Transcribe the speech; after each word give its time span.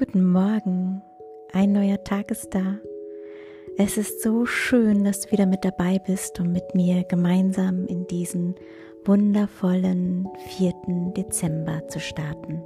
Guten 0.00 0.32
Morgen, 0.32 1.02
ein 1.52 1.72
neuer 1.72 2.02
Tag 2.02 2.30
ist 2.30 2.54
da. 2.54 2.78
Es 3.76 3.98
ist 3.98 4.22
so 4.22 4.46
schön, 4.46 5.04
dass 5.04 5.20
du 5.20 5.30
wieder 5.30 5.44
mit 5.44 5.62
dabei 5.62 5.98
bist, 5.98 6.40
um 6.40 6.52
mit 6.52 6.74
mir 6.74 7.04
gemeinsam 7.04 7.84
in 7.84 8.06
diesen 8.06 8.54
wundervollen 9.04 10.26
4. 10.56 10.72
Dezember 11.14 11.86
zu 11.88 12.00
starten. 12.00 12.62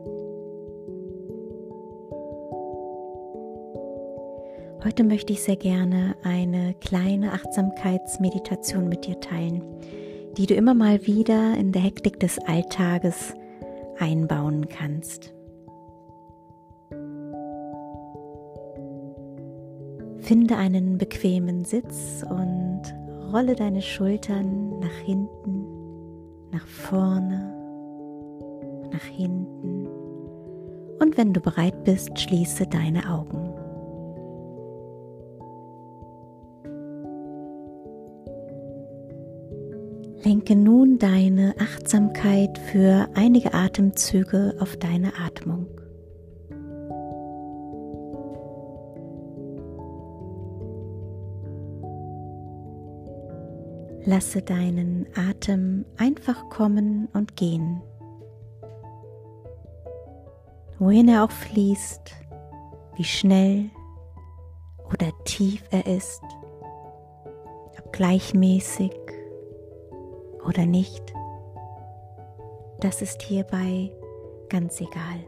Heute 4.85 5.03
möchte 5.03 5.33
ich 5.33 5.43
sehr 5.43 5.57
gerne 5.57 6.15
eine 6.23 6.75
kleine 6.75 7.33
Achtsamkeitsmeditation 7.33 8.89
mit 8.89 9.09
dir 9.09 9.19
teilen, 9.19 9.65
die 10.37 10.47
du 10.47 10.55
immer 10.55 10.75
mal 10.75 11.05
wieder 11.05 11.57
in 11.59 11.73
der 11.73 11.83
Hektik 11.83 12.21
des 12.21 12.39
Alltages 12.47 13.35
einbauen 13.99 14.69
kannst. 14.69 15.34
Finde 20.25 20.57
einen 20.57 20.97
bequemen 20.97 21.67
Sitz 21.67 22.25
und 22.31 22.81
rolle 23.31 23.55
deine 23.55 23.83
Schultern 23.83 24.79
nach 24.79 24.97
hinten, 25.05 25.67
nach 26.51 26.67
vorne, 26.67 27.53
nach 28.91 29.05
hinten. 29.05 29.87
Und 30.99 31.19
wenn 31.19 31.35
du 31.35 31.41
bereit 31.41 31.85
bist, 31.85 32.19
schließe 32.19 32.67
deine 32.67 33.07
Augen. 33.11 33.53
Lenke 40.25 40.57
nun 40.57 40.99
deine 40.99 41.55
Achtsamkeit 41.59 42.57
für 42.57 43.11
einige 43.13 43.53
Atemzüge 43.53 44.55
auf 44.59 44.79
deine 44.79 45.13
Atmung. 45.23 45.67
Lasse 54.07 54.43
deinen 54.43 55.07
Atem 55.17 55.87
einfach 55.97 56.51
kommen 56.51 57.09
und 57.15 57.37
gehen. 57.37 57.81
Wohin 60.79 61.09
er 61.09 61.25
auch 61.25 61.31
fließt, 61.31 62.15
wie 62.97 63.05
schnell 63.05 63.71
oder 64.93 65.11
tief 65.25 65.63
er 65.71 65.87
ist, 65.87 66.23
ob 67.79 67.93
gleichmäßig 67.93 68.93
oder 70.47 70.67
nicht, 70.67 71.15
das 72.81 73.01
ist 73.01 73.23
hierbei 73.23 73.91
ganz 74.51 74.81
egal. 74.81 75.25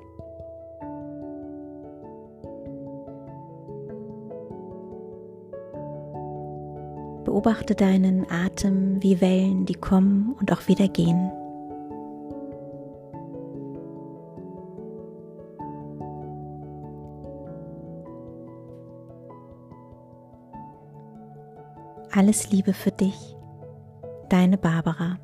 Beobachte 7.27 7.75
deinen 7.75 8.31
Atem 8.31 9.03
wie 9.03 9.21
Wellen, 9.21 9.67
die 9.67 9.75
kommen 9.75 10.37
und 10.39 10.53
auch 10.53 10.69
wieder 10.69 10.87
gehen. 10.87 11.33
Alles 22.13 22.53
Liebe 22.53 22.73
für 22.73 22.93
dich, 22.93 23.37
deine 24.29 24.57
Barbara. 24.57 25.19